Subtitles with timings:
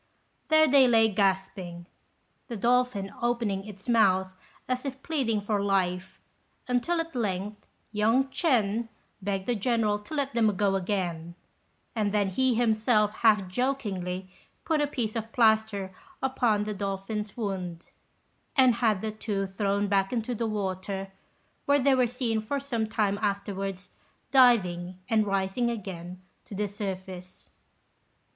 [0.47, 1.85] There they lay gasping,
[2.47, 4.33] the dolphin opening its mouth
[4.67, 6.19] as if pleading for life,
[6.67, 8.87] until at length young Ch'ên
[9.21, 11.35] begged the General to let them go again;
[11.95, 14.27] and then he himself half jokingly
[14.65, 17.85] put a piece of plaster upon the dolphin's wound,
[18.55, 21.11] and had the two thrown back into the water,
[21.65, 23.91] where they were seen for some time afterwards
[24.31, 27.51] diving and rising again to the surface.